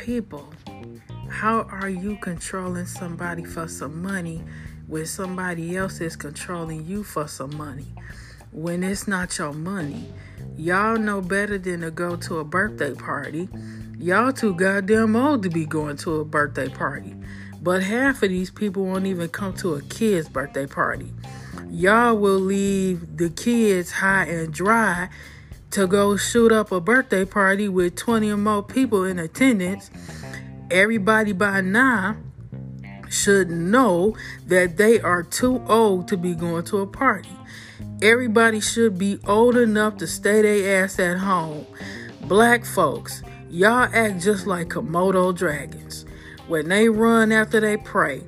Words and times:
people. 0.00 0.48
How 1.28 1.62
are 1.70 1.88
you 1.88 2.16
controlling 2.16 2.86
somebody 2.86 3.44
for 3.44 3.68
some 3.68 4.02
money 4.02 4.42
when 4.86 5.04
somebody 5.04 5.76
else 5.76 6.00
is 6.00 6.16
controlling 6.16 6.86
you 6.86 7.04
for 7.04 7.28
some 7.28 7.54
money? 7.56 7.92
When 8.50 8.82
it's 8.82 9.06
not 9.06 9.36
your 9.38 9.52
money. 9.52 10.08
Y'all 10.56 10.96
know 10.96 11.20
better 11.20 11.58
than 11.58 11.82
to 11.82 11.90
go 11.90 12.16
to 12.16 12.38
a 12.38 12.44
birthday 12.44 12.94
party. 12.94 13.48
Y'all 13.98 14.32
too 14.32 14.54
goddamn 14.54 15.14
old 15.14 15.42
to 15.42 15.50
be 15.50 15.66
going 15.66 15.98
to 15.98 16.20
a 16.20 16.24
birthday 16.24 16.68
party. 16.68 17.14
But 17.62 17.82
half 17.82 18.22
of 18.22 18.30
these 18.30 18.50
people 18.50 18.86
won't 18.86 19.06
even 19.06 19.28
come 19.28 19.54
to 19.58 19.74
a 19.74 19.82
kid's 19.82 20.28
birthday 20.28 20.66
party. 20.66 21.12
Y'all 21.68 22.16
will 22.16 22.40
leave 22.40 23.18
the 23.18 23.28
kids 23.28 23.92
high 23.92 24.24
and 24.24 24.52
dry 24.52 25.10
to 25.70 25.86
go 25.86 26.16
shoot 26.16 26.50
up 26.50 26.72
a 26.72 26.80
birthday 26.80 27.24
party 27.24 27.68
with 27.68 27.94
20 27.96 28.30
or 28.30 28.36
more 28.36 28.62
people 28.62 29.04
in 29.04 29.18
attendance. 29.18 29.90
Everybody 30.70 31.32
by 31.32 31.60
now 31.60 32.16
should 33.08 33.50
know 33.50 34.16
that 34.46 34.76
they 34.76 35.00
are 35.00 35.22
too 35.22 35.62
old 35.68 36.08
to 36.08 36.16
be 36.16 36.34
going 36.34 36.64
to 36.64 36.78
a 36.78 36.86
party. 36.86 37.30
Everybody 38.02 38.60
should 38.60 38.98
be 38.98 39.18
old 39.26 39.56
enough 39.56 39.96
to 39.98 40.06
stay 40.06 40.42
their 40.42 40.84
ass 40.84 40.98
at 40.98 41.18
home. 41.18 41.66
Black 42.22 42.64
folks, 42.64 43.22
y'all 43.48 43.88
act 43.92 44.22
just 44.22 44.46
like 44.46 44.68
Komodo 44.68 45.36
dragons. 45.36 46.04
When 46.48 46.68
they 46.68 46.88
run 46.88 47.30
after 47.30 47.60
they 47.60 47.76
prey, 47.76 48.22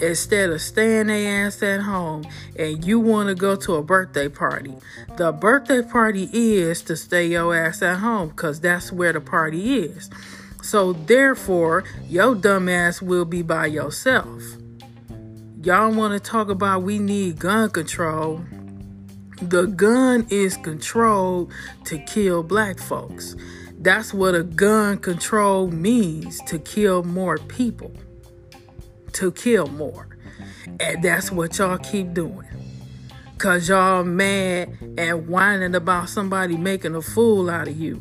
instead 0.00 0.50
of 0.50 0.60
staying 0.60 1.08
their 1.08 1.46
ass 1.46 1.62
at 1.62 1.80
home 1.80 2.26
and 2.56 2.84
you 2.84 3.00
want 3.00 3.28
to 3.28 3.34
go 3.34 3.56
to 3.56 3.74
a 3.74 3.82
birthday 3.82 4.28
party. 4.28 4.74
The 5.16 5.32
birthday 5.32 5.82
party 5.82 6.28
is 6.32 6.82
to 6.82 6.96
stay 6.96 7.26
your 7.26 7.54
ass 7.54 7.82
at 7.82 7.98
home 7.98 8.28
because 8.28 8.60
that's 8.60 8.92
where 8.92 9.12
the 9.12 9.20
party 9.20 9.78
is. 9.78 10.10
So 10.62 10.92
therefore, 10.92 11.84
your 12.08 12.34
dumb 12.34 12.68
ass 12.68 13.00
will 13.00 13.24
be 13.24 13.42
by 13.42 13.66
yourself. 13.66 14.42
Y'all 15.62 15.92
want 15.92 16.12
to 16.12 16.20
talk 16.20 16.48
about 16.48 16.82
we 16.82 16.98
need 16.98 17.38
gun 17.38 17.70
control. 17.70 18.44
The 19.40 19.66
gun 19.66 20.26
is 20.30 20.56
controlled 20.56 21.52
to 21.84 21.98
kill 21.98 22.42
black 22.42 22.78
folks. 22.78 23.36
That's 23.80 24.12
what 24.12 24.34
a 24.34 24.42
gun 24.42 24.98
control 24.98 25.68
means 25.68 26.40
to 26.42 26.58
kill 26.58 27.04
more 27.04 27.38
people 27.38 27.92
to 29.18 29.32
kill 29.32 29.66
more. 29.66 30.06
And 30.78 31.02
that's 31.02 31.32
what 31.32 31.58
y'all 31.58 31.78
keep 31.78 32.14
doing. 32.14 32.46
Cause 33.36 33.68
y'all 33.68 34.04
mad 34.04 34.76
and 34.96 35.28
whining 35.28 35.74
about 35.74 36.08
somebody 36.08 36.56
making 36.56 36.94
a 36.94 37.02
fool 37.02 37.50
out 37.50 37.66
of 37.66 37.76
you. 37.76 38.00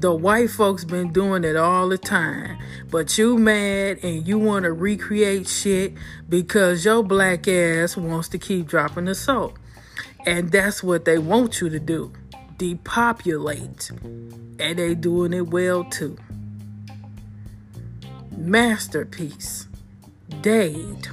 The 0.00 0.14
white 0.14 0.50
folks 0.50 0.84
been 0.84 1.12
doing 1.12 1.44
it 1.44 1.56
all 1.56 1.88
the 1.88 1.96
time. 1.96 2.58
But 2.90 3.16
you 3.16 3.38
mad 3.38 4.00
and 4.02 4.26
you 4.26 4.38
want 4.38 4.64
to 4.64 4.72
recreate 4.72 5.48
shit 5.48 5.94
because 6.28 6.84
your 6.84 7.02
black 7.02 7.48
ass 7.48 7.96
wants 7.96 8.28
to 8.30 8.38
keep 8.38 8.66
dropping 8.66 9.06
the 9.06 9.14
soap. 9.14 9.58
And 10.26 10.52
that's 10.52 10.82
what 10.82 11.06
they 11.06 11.16
want 11.16 11.62
you 11.62 11.70
to 11.70 11.80
do. 11.80 12.12
Depopulate. 12.58 13.90
And 14.58 14.78
they 14.78 14.94
doing 14.94 15.32
it 15.32 15.48
well 15.48 15.84
too. 15.84 16.18
Masterpiece. 18.36 19.68
Dade. 20.40 21.08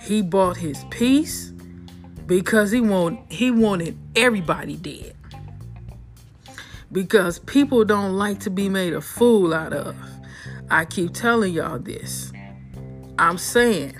He 0.00 0.22
bought 0.22 0.56
his 0.56 0.84
peace 0.90 1.52
because 2.26 2.70
he 2.70 2.80
want 2.80 3.20
he 3.30 3.50
wanted 3.50 3.98
everybody 4.14 4.76
dead. 4.76 5.14
Because 6.92 7.40
people 7.40 7.84
don't 7.84 8.16
like 8.16 8.40
to 8.40 8.50
be 8.50 8.68
made 8.68 8.92
a 8.92 9.00
fool 9.00 9.52
out 9.52 9.72
of. 9.72 9.96
I 10.70 10.84
keep 10.84 11.12
telling 11.12 11.52
y'all 11.52 11.78
this. 11.78 12.32
I'm 13.18 13.38
saying 13.38 13.96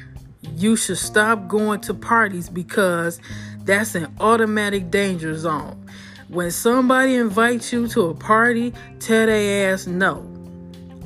you 0.57 0.77
should 0.77 0.99
stop 0.99 1.49
going 1.49 1.81
to 1.81 1.95
parties 1.95 2.49
because 2.49 3.21
that's 3.65 3.95
an 3.95 4.15
automatic 4.21 4.91
danger 4.91 5.37
zone. 5.37 5.87
When 6.29 6.51
somebody 6.51 7.17
invites 7.17 7.73
you 7.73 7.87
to 7.89 8.07
a 8.07 8.15
party, 8.15 8.73
tell 8.99 9.27
their 9.27 9.73
ass 9.73 9.87
no, 9.87 10.27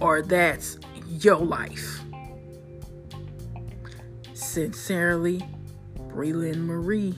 or 0.01 0.23
that's 0.23 0.79
your 1.09 1.37
life. 1.37 2.01
Sincerely, 4.41 5.45
Breland 6.09 6.65
Marie. 6.65 7.15